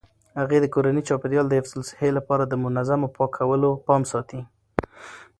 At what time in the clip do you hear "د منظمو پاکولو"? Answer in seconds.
2.45-3.69